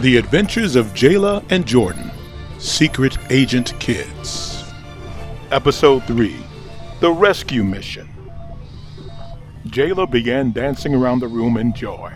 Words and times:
The 0.00 0.16
Adventures 0.16 0.76
of 0.76 0.94
Jayla 0.94 1.44
and 1.50 1.66
Jordan, 1.66 2.12
Secret 2.60 3.18
Agent 3.30 3.74
Kids. 3.80 4.62
Episode 5.50 6.04
3 6.04 6.36
The 7.00 7.10
Rescue 7.10 7.64
Mission. 7.64 8.08
Jayla 9.66 10.08
began 10.08 10.52
dancing 10.52 10.94
around 10.94 11.18
the 11.18 11.26
room 11.26 11.56
in 11.56 11.72
joy. 11.72 12.12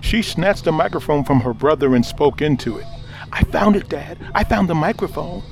She 0.00 0.22
snatched 0.22 0.68
a 0.68 0.72
microphone 0.72 1.24
from 1.24 1.40
her 1.40 1.52
brother 1.52 1.96
and 1.96 2.06
spoke 2.06 2.40
into 2.40 2.78
it. 2.78 2.86
I 3.32 3.42
found 3.42 3.74
it, 3.74 3.88
Dad. 3.88 4.18
I 4.36 4.44
found 4.44 4.68
the 4.68 4.76
microphone. 4.76 5.42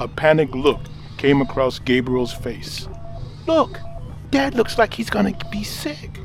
A 0.00 0.08
panicked 0.08 0.56
look 0.56 0.80
came 1.16 1.40
across 1.40 1.78
Gabriel's 1.78 2.34
face. 2.34 2.88
Look, 3.46 3.78
Dad 4.32 4.56
looks 4.56 4.78
like 4.78 4.94
he's 4.94 5.10
gonna 5.10 5.38
be 5.52 5.62
sick. 5.62 6.18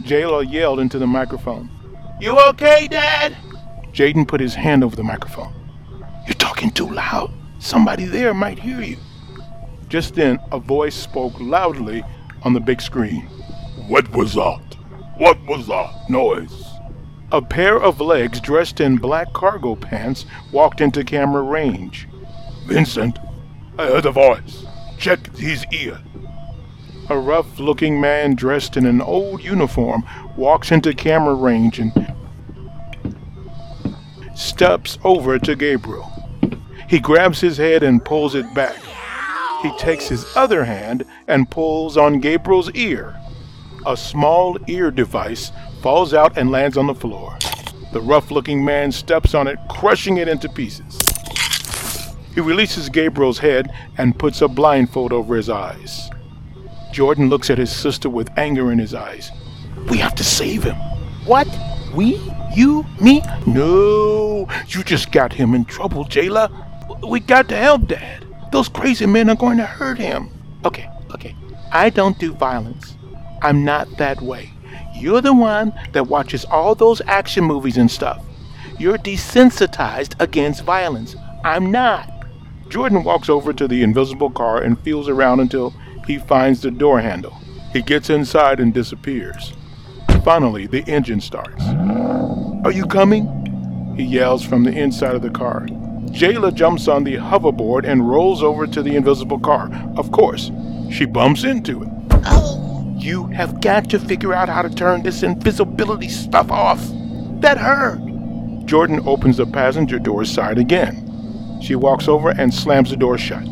Jayla 0.00 0.50
yelled 0.50 0.80
into 0.80 0.98
the 0.98 1.06
microphone. 1.06 1.68
You 2.18 2.38
okay, 2.48 2.88
Dad? 2.88 3.36
Jaden 3.96 4.28
put 4.28 4.42
his 4.42 4.54
hand 4.54 4.84
over 4.84 4.94
the 4.94 5.02
microphone. 5.02 5.54
You're 6.26 6.34
talking 6.34 6.70
too 6.70 6.90
loud. 6.90 7.32
Somebody 7.58 8.04
there 8.04 8.34
might 8.34 8.58
hear 8.58 8.82
you. 8.82 8.98
Just 9.88 10.14
then, 10.14 10.38
a 10.52 10.58
voice 10.58 10.94
spoke 10.94 11.32
loudly 11.40 12.04
on 12.42 12.52
the 12.52 12.60
big 12.60 12.82
screen. 12.82 13.22
What 13.88 14.12
was 14.12 14.34
that? 14.34 14.76
What 15.16 15.42
was 15.46 15.66
that 15.68 16.10
noise? 16.10 16.62
A 17.32 17.40
pair 17.40 17.80
of 17.80 17.98
legs 17.98 18.38
dressed 18.38 18.82
in 18.82 18.98
black 18.98 19.32
cargo 19.32 19.74
pants 19.76 20.26
walked 20.52 20.82
into 20.82 21.02
camera 21.02 21.40
range. 21.40 22.06
Vincent, 22.66 23.18
I 23.78 23.86
heard 23.86 24.04
a 24.04 24.10
voice. 24.10 24.66
Check 24.98 25.34
his 25.38 25.64
ear. 25.72 25.98
A 27.08 27.18
rough 27.18 27.58
looking 27.58 27.98
man 27.98 28.34
dressed 28.34 28.76
in 28.76 28.84
an 28.84 29.00
old 29.00 29.42
uniform 29.42 30.04
walks 30.36 30.70
into 30.70 30.92
camera 30.92 31.34
range 31.34 31.78
and 31.78 31.94
steps 34.36 34.98
over 35.02 35.38
to 35.38 35.56
Gabriel. 35.56 36.12
He 36.88 37.00
grabs 37.00 37.40
his 37.40 37.56
head 37.56 37.82
and 37.82 38.04
pulls 38.04 38.34
it 38.34 38.52
back. 38.54 38.76
He 39.62 39.76
takes 39.78 40.06
his 40.06 40.36
other 40.36 40.64
hand 40.64 41.04
and 41.26 41.50
pulls 41.50 41.96
on 41.96 42.20
Gabriel's 42.20 42.70
ear. 42.72 43.18
A 43.86 43.96
small 43.96 44.58
ear 44.68 44.90
device 44.90 45.50
falls 45.82 46.12
out 46.12 46.36
and 46.36 46.50
lands 46.50 46.76
on 46.76 46.86
the 46.86 46.94
floor. 46.94 47.36
The 47.92 48.00
rough 48.00 48.30
looking 48.30 48.64
man 48.64 48.92
steps 48.92 49.34
on 49.34 49.46
it, 49.46 49.58
crushing 49.70 50.18
it 50.18 50.28
into 50.28 50.48
pieces. 50.48 51.00
He 52.34 52.40
releases 52.40 52.90
Gabriel's 52.90 53.38
head 53.38 53.72
and 53.96 54.18
puts 54.18 54.42
a 54.42 54.48
blindfold 54.48 55.12
over 55.12 55.36
his 55.36 55.48
eyes. 55.48 56.10
Jordan 56.92 57.30
looks 57.30 57.48
at 57.48 57.58
his 57.58 57.74
sister 57.74 58.10
with 58.10 58.30
anger 58.36 58.70
in 58.70 58.78
his 58.78 58.92
eyes. 58.92 59.30
We 59.88 59.98
have 59.98 60.14
to 60.16 60.24
save 60.24 60.62
him. 60.62 60.76
What? 61.24 61.48
We? 61.94 62.20
You? 62.56 62.86
Me? 63.02 63.22
No, 63.46 64.48
you 64.68 64.82
just 64.82 65.12
got 65.12 65.30
him 65.30 65.54
in 65.54 65.66
trouble, 65.66 66.06
Jayla. 66.06 66.48
We 67.06 67.20
got 67.20 67.50
to 67.50 67.56
help 67.56 67.86
Dad. 67.86 68.24
Those 68.50 68.70
crazy 68.70 69.04
men 69.04 69.28
are 69.28 69.36
going 69.36 69.58
to 69.58 69.66
hurt 69.66 69.98
him. 69.98 70.30
Okay, 70.64 70.88
okay. 71.14 71.36
I 71.70 71.90
don't 71.90 72.18
do 72.18 72.32
violence. 72.32 72.96
I'm 73.42 73.62
not 73.62 73.98
that 73.98 74.22
way. 74.22 74.50
You're 74.94 75.20
the 75.20 75.34
one 75.34 75.74
that 75.92 76.06
watches 76.06 76.46
all 76.46 76.74
those 76.74 77.02
action 77.02 77.44
movies 77.44 77.76
and 77.76 77.90
stuff. 77.90 78.24
You're 78.78 78.96
desensitized 78.96 80.18
against 80.18 80.64
violence. 80.64 81.14
I'm 81.44 81.70
not. 81.70 82.10
Jordan 82.70 83.04
walks 83.04 83.28
over 83.28 83.52
to 83.52 83.68
the 83.68 83.82
invisible 83.82 84.30
car 84.30 84.62
and 84.62 84.80
feels 84.80 85.10
around 85.10 85.40
until 85.40 85.74
he 86.06 86.16
finds 86.16 86.62
the 86.62 86.70
door 86.70 87.02
handle. 87.02 87.36
He 87.74 87.82
gets 87.82 88.08
inside 88.08 88.60
and 88.60 88.72
disappears. 88.72 89.52
Finally, 90.24 90.66
the 90.66 90.82
engine 90.84 91.20
starts. 91.20 91.62
Are 92.64 92.72
you 92.72 92.86
coming? 92.86 93.94
He 93.96 94.04
yells 94.04 94.44
from 94.44 94.64
the 94.64 94.72
inside 94.72 95.14
of 95.14 95.22
the 95.22 95.30
car. 95.30 95.66
Jayla 96.10 96.54
jumps 96.54 96.88
on 96.88 97.04
the 97.04 97.14
hoverboard 97.14 97.84
and 97.86 98.08
rolls 98.08 98.42
over 98.42 98.66
to 98.66 98.82
the 98.82 98.96
invisible 98.96 99.38
car. 99.38 99.70
Of 99.96 100.10
course, 100.12 100.50
she 100.90 101.04
bumps 101.04 101.44
into 101.44 101.82
it. 101.82 101.88
Oh. 102.24 102.94
You 102.96 103.26
have 103.26 103.60
got 103.60 103.90
to 103.90 103.98
figure 103.98 104.32
out 104.32 104.48
how 104.48 104.62
to 104.62 104.74
turn 104.74 105.02
this 105.02 105.22
invisibility 105.22 106.08
stuff 106.08 106.50
off. 106.50 106.80
That 107.40 107.58
hurt. 107.58 108.00
Jordan 108.64 109.00
opens 109.06 109.36
the 109.36 109.46
passenger 109.46 109.98
door 109.98 110.24
side 110.24 110.58
again. 110.58 111.60
She 111.62 111.76
walks 111.76 112.08
over 112.08 112.30
and 112.30 112.52
slams 112.52 112.90
the 112.90 112.96
door 112.96 113.18
shut. 113.18 113.46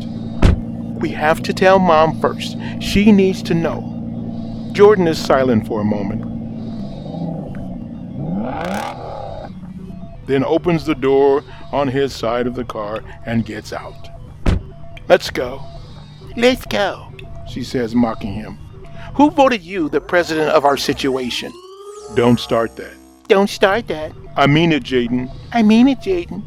We 0.99 1.09
have 1.09 1.41
to 1.43 1.53
tell 1.53 1.79
Mom 1.79 2.19
first. 2.19 2.57
She 2.81 3.11
needs 3.11 3.41
to 3.43 3.53
know. 3.53 4.69
Jordan 4.73 5.07
is 5.07 5.23
silent 5.23 5.67
for 5.67 5.81
a 5.81 5.85
moment. 5.85 6.34
Then 10.25 10.43
opens 10.43 10.85
the 10.85 10.95
door 10.95 11.43
on 11.71 11.87
his 11.87 12.13
side 12.13 12.47
of 12.47 12.55
the 12.55 12.65
car 12.65 13.03
and 13.25 13.45
gets 13.45 13.71
out. 13.73 14.09
Let's 15.07 15.29
go. 15.29 15.61
Let's 16.35 16.65
go, 16.65 17.13
she 17.47 17.63
says, 17.63 17.95
mocking 17.95 18.33
him. 18.33 18.57
Who 19.15 19.31
voted 19.31 19.61
you 19.61 19.87
the 19.87 20.01
president 20.01 20.49
of 20.49 20.65
our 20.65 20.75
situation? 20.75 21.53
Don't 22.15 22.39
start 22.39 22.75
that. 22.75 22.93
Don't 23.27 23.49
start 23.49 23.87
that. 23.87 24.11
I 24.35 24.47
mean 24.47 24.71
it, 24.71 24.83
Jaden. 24.83 25.31
I 25.53 25.63
mean 25.63 25.87
it, 25.87 25.99
Jaden. 25.99 26.43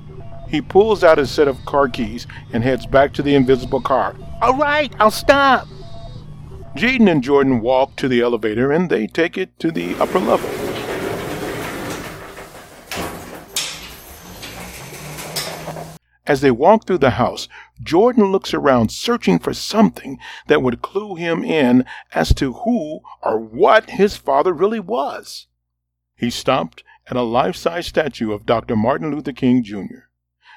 He 0.49 0.61
pulls 0.61 1.03
out 1.03 1.19
a 1.19 1.27
set 1.27 1.49
of 1.49 1.65
car 1.65 1.89
keys 1.89 2.27
and 2.53 2.63
heads 2.63 2.87
back 2.87 3.13
to 3.15 3.23
the 3.23 3.35
invisible 3.35 3.81
car. 3.81 4.15
All 4.43 4.57
right, 4.57 4.93
I'll 4.99 5.11
stop. 5.11 5.67
Jaden 6.77 7.11
and 7.11 7.23
Jordan 7.23 7.61
walk 7.61 7.97
to 7.97 8.09
the 8.09 8.21
elevator 8.21 8.71
and 8.71 8.91
they 8.91 9.07
take 9.07 9.39
it 9.39 9.59
to 9.61 9.71
the 9.71 9.95
upper 9.97 10.19
level. 10.19 10.68
As 16.29 16.43
they 16.43 16.51
walk 16.51 16.87
through 16.87 16.99
the 16.99 17.13
house, 17.13 17.49
Jordan 17.83 18.31
looks 18.31 18.53
around 18.53 18.93
searching 18.93 19.39
for 19.39 19.55
something 19.55 20.19
that 20.47 20.61
would 20.61 20.83
clue 20.83 21.15
him 21.15 21.43
in 21.43 21.87
as 22.13 22.35
to 22.35 22.53
who 22.53 23.01
or 23.23 23.41
what 23.41 23.89
his 23.89 24.19
father 24.19 24.53
really 24.53 24.79
was. 24.79 25.47
He 26.15 26.29
stopped 26.29 26.85
at 27.07 27.17
a 27.17 27.23
life 27.23 27.57
size 27.57 27.87
statue 27.87 28.31
of 28.31 28.45
Dr. 28.45 28.77
Martin 28.77 29.11
Luther 29.11 29.33
King 29.33 29.65
Jr. 29.65 30.11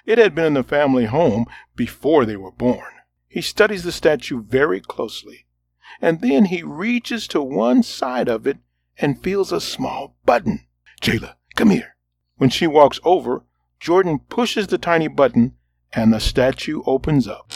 It 0.05 0.17
had 0.17 0.35
been 0.35 0.43
in 0.43 0.55
the 0.55 0.63
family 0.63 1.05
home 1.05 1.45
before 1.73 2.25
they 2.25 2.35
were 2.35 2.51
born. 2.51 2.91
He 3.29 3.41
studies 3.41 3.83
the 3.83 3.93
statue 3.93 4.43
very 4.43 4.81
closely, 4.81 5.45
and 6.01 6.19
then 6.19 6.45
he 6.45 6.63
reaches 6.63 7.29
to 7.29 7.41
one 7.41 7.81
side 7.81 8.27
of 8.27 8.45
it 8.45 8.57
and 8.97 9.23
feels 9.23 9.53
a 9.53 9.61
small 9.61 10.17
button. 10.25 10.67
Jayla, 11.01 11.35
come 11.55 11.69
here. 11.69 11.95
When 12.35 12.49
she 12.49 12.67
walks 12.67 12.99
over, 13.05 13.45
Jordan 13.79 14.19
pushes 14.19 14.67
the 14.67 14.77
tiny 14.77 15.07
button 15.07 15.55
and 15.94 16.13
the 16.13 16.19
statue 16.19 16.81
opens 16.85 17.28
up. 17.28 17.52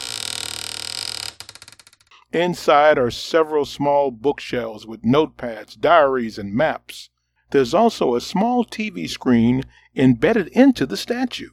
Inside 2.32 2.98
are 2.98 3.10
several 3.10 3.64
small 3.64 4.10
bookshelves 4.10 4.86
with 4.86 5.02
notepads, 5.02 5.80
diaries, 5.80 6.38
and 6.38 6.52
maps. 6.52 7.08
There's 7.50 7.72
also 7.72 8.14
a 8.14 8.20
small 8.20 8.64
TV 8.64 9.08
screen 9.08 9.62
embedded 9.94 10.48
into 10.48 10.84
the 10.84 10.96
statue. 10.96 11.50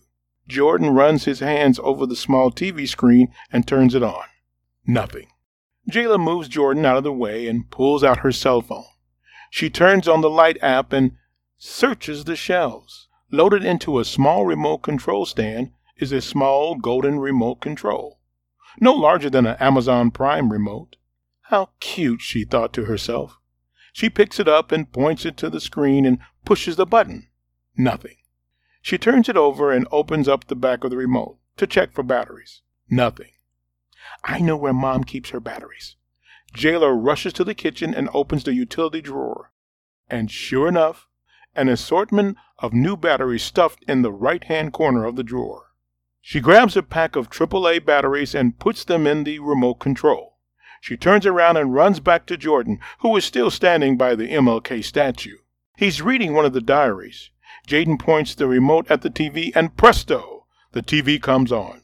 Jordan 0.47 0.89
runs 0.89 1.23
his 1.23 1.39
hands 1.39 1.79
over 1.81 2.05
the 2.05 2.15
small 2.15 2.51
TV 2.51 2.87
screen 2.87 3.29
and 3.51 3.65
turns 3.65 3.95
it 3.95 4.03
on. 4.03 4.25
Nothing. 4.85 5.27
Jayla 5.89 6.19
moves 6.19 6.49
Jordan 6.49 6.85
out 6.85 6.97
of 6.97 7.03
the 7.03 7.13
way 7.13 7.47
and 7.47 7.69
pulls 7.69 8.03
out 8.03 8.19
her 8.19 8.31
cell 8.31 8.61
phone. 8.61 8.85
She 9.49 9.69
turns 9.69 10.07
on 10.07 10.21
the 10.21 10.29
light 10.29 10.57
app 10.61 10.91
and 10.91 11.11
searches 11.57 12.25
the 12.25 12.35
shelves. 12.35 13.07
Loaded 13.31 13.63
into 13.63 13.99
a 13.99 14.05
small 14.05 14.45
remote 14.45 14.79
control 14.79 15.25
stand 15.25 15.71
is 16.03 16.11
a 16.11 16.21
small 16.21 16.75
golden 16.75 17.17
remote 17.17 17.61
control, 17.61 18.19
no 18.81 18.93
larger 18.93 19.29
than 19.29 19.45
an 19.45 19.55
Amazon 19.61 20.11
Prime 20.11 20.51
remote. 20.51 20.97
How 21.43 21.69
cute, 21.79 22.19
she 22.19 22.43
thought 22.43 22.73
to 22.73 22.83
herself. 22.83 23.39
She 23.93 24.09
picks 24.09 24.37
it 24.37 24.49
up 24.49 24.73
and 24.73 24.91
points 24.91 25.25
it 25.25 25.37
to 25.37 25.49
the 25.49 25.61
screen 25.61 26.05
and 26.05 26.19
pushes 26.43 26.75
the 26.75 26.85
button. 26.85 27.29
Nothing. 27.77 28.17
She 28.81 28.97
turns 28.97 29.29
it 29.29 29.37
over 29.37 29.71
and 29.71 29.87
opens 29.91 30.27
up 30.27 30.47
the 30.47 30.57
back 30.57 30.83
of 30.83 30.89
the 30.89 30.97
remote 30.97 31.37
to 31.55 31.65
check 31.65 31.93
for 31.93 32.03
batteries. 32.03 32.61
Nothing. 32.89 33.31
I 34.25 34.39
know 34.39 34.57
where 34.57 34.73
Mom 34.73 35.05
keeps 35.05 35.29
her 35.29 35.39
batteries. 35.39 35.95
Jayla 36.53 36.93
rushes 36.93 37.31
to 37.33 37.45
the 37.45 37.55
kitchen 37.55 37.93
and 37.93 38.09
opens 38.13 38.43
the 38.43 38.53
utility 38.53 39.01
drawer. 39.01 39.53
And 40.09 40.29
sure 40.29 40.67
enough, 40.67 41.07
an 41.55 41.69
assortment 41.69 42.37
of 42.59 42.73
new 42.73 42.97
batteries 42.97 43.43
stuffed 43.43 43.85
in 43.87 44.01
the 44.01 44.11
right 44.11 44.43
hand 44.43 44.73
corner 44.73 45.05
of 45.05 45.15
the 45.15 45.23
drawer. 45.23 45.72
She 46.25 46.39
grabs 46.39 46.77
a 46.77 46.83
pack 46.83 47.17
of 47.17 47.29
AAA 47.29 47.83
batteries 47.83 48.33
and 48.33 48.57
puts 48.57 48.85
them 48.85 49.05
in 49.05 49.25
the 49.25 49.39
remote 49.39 49.75
control. 49.75 50.37
She 50.79 50.95
turns 50.95 51.25
around 51.25 51.57
and 51.57 51.73
runs 51.73 51.99
back 51.99 52.25
to 52.27 52.37
Jordan, 52.37 52.79
who 52.99 53.13
is 53.17 53.25
still 53.25 53.51
standing 53.51 53.97
by 53.97 54.15
the 54.15 54.29
MLK 54.29 54.85
statue. 54.85 55.39
He's 55.75 56.01
reading 56.01 56.33
one 56.33 56.45
of 56.45 56.53
the 56.53 56.61
diaries. 56.61 57.29
Jaden 57.67 57.99
points 57.99 58.35
the 58.35 58.47
remote 58.47 58.89
at 58.89 59.01
the 59.01 59.09
TV, 59.09 59.51
and 59.53 59.75
presto, 59.75 60.45
the 60.71 60.81
TV 60.81 61.21
comes 61.21 61.51
on. 61.51 61.81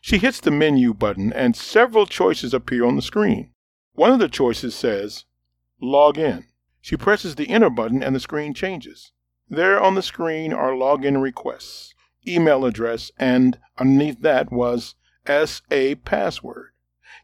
She 0.00 0.16
hits 0.16 0.40
the 0.40 0.50
menu 0.50 0.94
button, 0.94 1.30
and 1.30 1.54
several 1.54 2.06
choices 2.06 2.54
appear 2.54 2.86
on 2.86 2.96
the 2.96 3.02
screen. 3.02 3.52
One 3.92 4.10
of 4.10 4.20
the 4.20 4.28
choices 4.28 4.74
says, 4.74 5.26
Log 5.82 6.16
in. 6.16 6.46
She 6.80 6.96
presses 6.96 7.34
the 7.34 7.50
enter 7.50 7.68
button, 7.68 8.02
and 8.02 8.16
the 8.16 8.20
screen 8.20 8.54
changes. 8.54 9.12
There 9.50 9.78
on 9.78 9.96
the 9.96 10.02
screen 10.02 10.54
are 10.54 10.70
login 10.70 11.20
requests. 11.20 11.92
Email 12.26 12.64
address, 12.64 13.10
and 13.18 13.58
underneath 13.78 14.20
that 14.22 14.52
was 14.52 14.94
SA 15.26 15.94
password. 16.04 16.70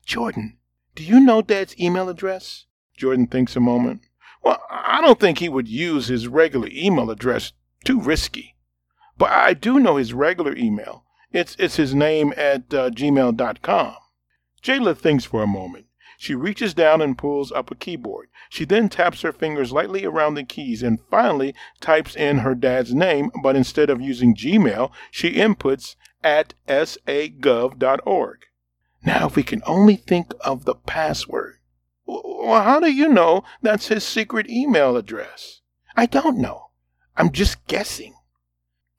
Jordan, 0.05 0.59
do 0.95 1.03
you 1.03 1.21
know 1.21 1.43
Dad's 1.43 1.79
email 1.79 2.09
address? 2.09 2.67
Jordan 2.97 3.27
thinks 3.27 3.56
a 3.56 3.61
moment. 3.61 4.03
Well, 4.43 4.61
I 4.71 5.00
don't 5.00 5.21
think 5.21 5.39
he 5.39 5.49
would 5.49 5.69
use 5.69 6.09
his 6.09 6.29
regular 6.29 6.69
email 6.73 7.11
address. 7.11 7.53
Too 7.85 8.00
risky. 8.00 8.56
But 9.17 9.31
I 9.31 9.55
do 9.55 9.79
know 9.79 9.97
his 9.97 10.15
regular 10.15 10.56
email. 10.56 11.05
It's, 11.33 11.56
it's 11.59 11.77
his 11.77 11.95
name 11.95 12.33
at 12.37 12.73
uh, 12.73 12.91
gmail.com. 12.91 13.95
Jayla 14.62 14.97
thinks 14.97 15.25
for 15.25 15.43
a 15.43 15.47
moment. 15.47 15.87
She 16.20 16.35
reaches 16.35 16.75
down 16.75 17.00
and 17.00 17.17
pulls 17.17 17.53
up 17.53 17.70
a 17.70 17.76
keyboard. 17.76 18.29
She 18.50 18.65
then 18.65 18.88
taps 18.88 19.23
her 19.23 19.31
fingers 19.31 19.70
lightly 19.70 20.05
around 20.05 20.35
the 20.35 20.43
keys 20.43 20.82
and 20.82 20.99
finally 21.09 21.55
types 21.81 22.17
in 22.17 22.38
her 22.38 22.56
dad's 22.56 22.93
name, 22.93 23.31
but 23.41 23.55
instead 23.55 23.88
of 23.88 24.00
using 24.00 24.35
Gmail, 24.35 24.91
she 25.12 25.35
inputs 25.35 25.94
at 26.25 26.55
sagov.org. 26.67 28.38
Now, 29.05 29.26
if 29.29 29.37
we 29.37 29.44
can 29.44 29.62
only 29.65 29.94
think 29.94 30.32
of 30.41 30.65
the 30.65 30.75
password. 30.75 31.59
Well, 32.05 32.64
how 32.64 32.81
do 32.81 32.91
you 32.91 33.09
know 33.09 33.44
that's 33.62 33.87
his 33.87 34.03
secret 34.03 34.50
email 34.50 34.97
address? 34.97 35.61
I 35.97 36.06
don't 36.06 36.38
know. 36.38 36.71
I'm 37.17 37.31
just 37.31 37.64
guessing. 37.69 38.14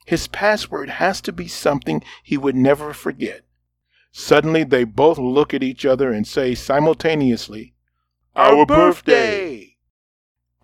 His 0.06 0.30
password 0.30 0.90
has 0.90 1.20
to 1.22 1.34
be 1.34 1.50
something 1.50 2.02
he 2.24 2.38
would 2.38 2.56
never 2.56 2.94
forget. 2.94 3.42
Suddenly, 4.12 4.64
they 4.64 4.84
both 4.84 5.18
look 5.18 5.54
at 5.54 5.64
each 5.64 5.86
other 5.86 6.12
and 6.12 6.28
say 6.28 6.56
simultaneously, 6.56 7.74
Our, 8.36 8.66
birthday! 8.66 9.78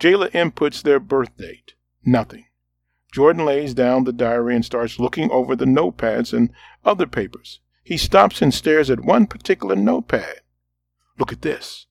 Jayla 0.00 0.30
inputs 0.30 0.82
their 0.82 1.00
birth 1.00 1.36
date. 1.36 1.74
Nothing. 2.04 2.46
Jordan 3.12 3.44
lays 3.46 3.72
down 3.72 4.04
the 4.04 4.12
diary 4.12 4.54
and 4.54 4.64
starts 4.64 4.98
looking 4.98 5.30
over 5.30 5.56
the 5.56 5.64
notepads 5.64 6.32
and 6.32 6.50
other 6.84 7.06
papers. 7.06 7.60
He 7.82 7.96
stops 7.96 8.42
and 8.42 8.52
stares 8.52 8.90
at 8.90 9.00
one 9.00 9.26
particular 9.26 9.76
notepad. 9.76 10.40
Look 11.18 11.32
at 11.32 11.42
this. 11.42 11.86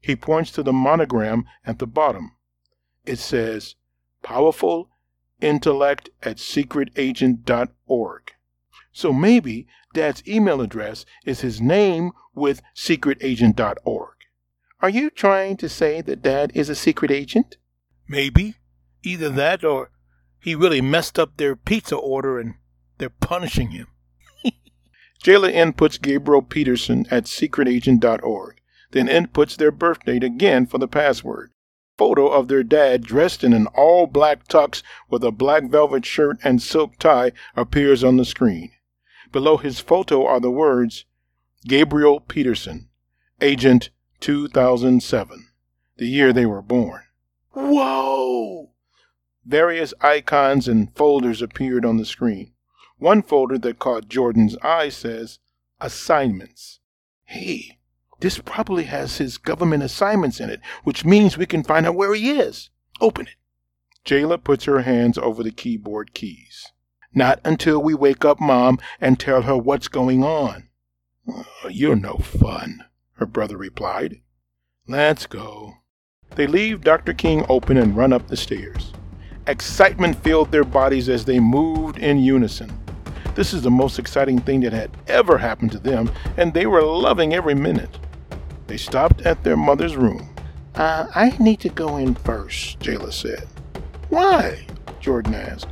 He 0.00 0.14
points 0.14 0.52
to 0.52 0.62
the 0.62 0.72
monogram 0.72 1.46
at 1.64 1.78
the 1.78 1.86
bottom. 1.86 2.36
It 3.06 3.18
says, 3.18 3.76
Powerful 4.22 4.90
Intellect 5.40 6.10
at 6.22 6.36
secretagent.org. 6.36 8.31
So 8.92 9.12
maybe 9.12 9.66
Dad's 9.94 10.22
email 10.26 10.60
address 10.60 11.04
is 11.24 11.40
his 11.40 11.60
name 11.60 12.12
with 12.34 12.62
secretagent.org. 12.76 14.14
Are 14.80 14.88
you 14.88 15.10
trying 15.10 15.56
to 15.58 15.68
say 15.68 16.00
that 16.00 16.22
Dad 16.22 16.52
is 16.54 16.68
a 16.68 16.74
secret 16.74 17.10
agent? 17.10 17.56
Maybe. 18.08 18.56
Either 19.02 19.28
that 19.30 19.64
or 19.64 19.90
he 20.40 20.54
really 20.54 20.80
messed 20.80 21.18
up 21.18 21.36
their 21.36 21.56
pizza 21.56 21.96
order 21.96 22.38
and 22.38 22.54
they're 22.98 23.08
punishing 23.08 23.70
him. 23.70 23.86
Jayla 25.24 25.52
inputs 25.52 26.00
Gabriel 26.00 26.42
Peterson 26.42 27.06
at 27.10 27.24
secretagent.org 27.24 28.62
then 28.92 29.08
inputs 29.08 29.56
their 29.56 29.72
birth 29.72 30.04
date 30.04 30.22
again 30.22 30.66
for 30.66 30.78
the 30.78 30.88
password. 30.88 31.50
Photo 31.98 32.28
of 32.28 32.48
their 32.48 32.62
dad 32.62 33.02
dressed 33.02 33.42
in 33.42 33.52
an 33.52 33.66
all 33.68 34.06
black 34.06 34.46
tux 34.48 34.82
with 35.10 35.24
a 35.24 35.30
black 35.30 35.64
velvet 35.64 36.06
shirt 36.06 36.38
and 36.44 36.62
silk 36.62 36.98
tie 36.98 37.32
appears 37.56 38.04
on 38.04 38.16
the 38.16 38.24
screen. 38.24 38.70
Below 39.32 39.56
his 39.56 39.80
photo 39.80 40.26
are 40.26 40.40
the 40.40 40.50
words 40.50 41.06
Gabriel 41.66 42.20
Peterson, 42.20 42.90
Agent 43.40 43.88
2007, 44.20 45.48
the 45.96 46.06
year 46.06 46.32
they 46.32 46.44
were 46.44 46.60
born. 46.60 47.02
Whoa! 47.52 48.70
Various 49.44 49.94
icons 50.00 50.68
and 50.68 50.94
folders 50.94 51.40
appeared 51.40 51.84
on 51.84 51.96
the 51.96 52.04
screen. 52.04 52.52
One 52.98 53.22
folder 53.22 53.58
that 53.58 53.78
caught 53.78 54.08
Jordan's 54.08 54.56
eye 54.58 54.90
says 54.90 55.38
Assignments. 55.80 56.80
Hey, 57.24 57.78
this 58.20 58.38
probably 58.38 58.84
has 58.84 59.16
his 59.16 59.38
government 59.38 59.82
assignments 59.82 60.40
in 60.40 60.50
it, 60.50 60.60
which 60.84 61.04
means 61.04 61.38
we 61.38 61.46
can 61.46 61.64
find 61.64 61.86
out 61.86 61.96
where 61.96 62.14
he 62.14 62.32
is. 62.32 62.70
Open 63.00 63.26
it. 63.26 63.36
Jayla 64.04 64.42
puts 64.42 64.64
her 64.64 64.82
hands 64.82 65.16
over 65.16 65.42
the 65.42 65.50
keyboard 65.50 66.12
keys. 66.12 66.71
Not 67.14 67.40
until 67.44 67.82
we 67.82 67.94
wake 67.94 68.24
up 68.24 68.40
Mom 68.40 68.78
and 69.00 69.18
tell 69.18 69.42
her 69.42 69.56
what's 69.56 69.88
going 69.88 70.24
on. 70.24 70.68
Oh, 71.28 71.68
you're 71.70 71.96
no 71.96 72.14
fun, 72.14 72.84
her 73.14 73.26
brother 73.26 73.56
replied. 73.56 74.20
Let's 74.88 75.26
go. 75.26 75.74
They 76.34 76.46
leave 76.46 76.82
Dr. 76.82 77.12
King 77.12 77.44
open 77.48 77.76
and 77.76 77.96
run 77.96 78.12
up 78.12 78.26
the 78.28 78.36
stairs. 78.36 78.92
Excitement 79.46 80.16
filled 80.22 80.50
their 80.50 80.64
bodies 80.64 81.08
as 81.08 81.24
they 81.24 81.38
moved 81.38 81.98
in 81.98 82.18
unison. 82.18 82.72
This 83.34 83.52
is 83.52 83.62
the 83.62 83.70
most 83.70 83.98
exciting 83.98 84.38
thing 84.40 84.60
that 84.60 84.72
had 84.72 84.90
ever 85.08 85.38
happened 85.38 85.72
to 85.72 85.78
them, 85.78 86.10
and 86.36 86.52
they 86.52 86.66
were 86.66 86.82
loving 86.82 87.34
every 87.34 87.54
minute. 87.54 87.98
They 88.66 88.76
stopped 88.76 89.22
at 89.22 89.42
their 89.42 89.56
mother's 89.56 89.96
room. 89.96 90.34
Uh, 90.74 91.06
I 91.14 91.36
need 91.38 91.60
to 91.60 91.68
go 91.68 91.96
in 91.96 92.14
first, 92.14 92.78
Jayla 92.80 93.12
said. 93.12 93.46
Why? 94.08 94.66
Jordan 95.00 95.34
asked. 95.34 95.68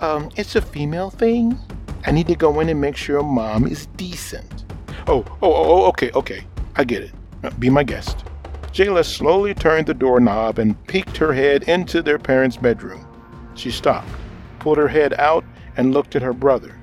Um, 0.00 0.30
it's 0.36 0.56
a 0.56 0.62
female 0.62 1.10
thing. 1.10 1.58
I 2.06 2.10
need 2.10 2.26
to 2.26 2.34
go 2.34 2.60
in 2.60 2.68
and 2.68 2.80
make 2.80 2.96
sure 2.96 3.22
mom 3.22 3.66
is 3.66 3.86
decent. 3.96 4.64
Oh, 5.06 5.24
oh, 5.42 5.52
oh, 5.52 5.82
oh 5.82 5.86
okay, 5.86 6.10
okay. 6.12 6.46
I 6.76 6.84
get 6.84 7.02
it. 7.02 7.12
Uh, 7.42 7.50
be 7.50 7.70
my 7.70 7.84
guest. 7.84 8.24
Jayla 8.72 9.04
slowly 9.04 9.54
turned 9.54 9.86
the 9.86 9.94
doorknob 9.94 10.58
and 10.58 10.84
peeked 10.86 11.16
her 11.16 11.32
head 11.32 11.62
into 11.64 12.02
their 12.02 12.18
parents' 12.18 12.56
bedroom. 12.56 13.06
She 13.54 13.70
stopped, 13.70 14.08
pulled 14.58 14.78
her 14.78 14.88
head 14.88 15.14
out, 15.14 15.44
and 15.76 15.94
looked 15.94 16.16
at 16.16 16.22
her 16.22 16.32
brother. 16.32 16.74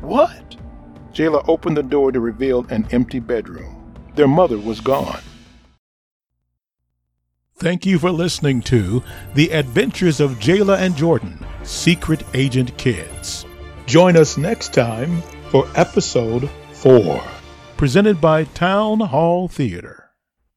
What? 0.00 0.56
Jayla 1.12 1.44
opened 1.48 1.76
the 1.76 1.82
door 1.82 2.12
to 2.12 2.20
reveal 2.20 2.64
an 2.70 2.86
empty 2.92 3.18
bedroom. 3.18 3.92
Their 4.14 4.28
mother 4.28 4.58
was 4.58 4.80
gone. 4.80 5.20
Thank 7.56 7.84
you 7.84 7.98
for 7.98 8.10
listening 8.10 8.62
to 8.62 9.02
The 9.34 9.50
Adventures 9.50 10.20
of 10.20 10.38
Jayla 10.38 10.78
and 10.78 10.96
Jordan, 10.96 11.44
Secret 11.62 12.24
Agent 12.34 12.76
Kids. 12.76 13.46
Join 13.86 14.16
us 14.16 14.36
next 14.36 14.72
time 14.72 15.22
for 15.50 15.66
episode 15.74 16.48
4, 16.72 17.22
presented 17.76 18.20
by 18.20 18.44
Town 18.44 19.00
Hall 19.00 19.48
Theater. 19.48 20.09